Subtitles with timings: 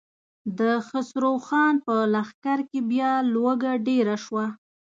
[0.59, 4.45] د خسرو خان په لښکر کې بيا لوږه ډېره شوه.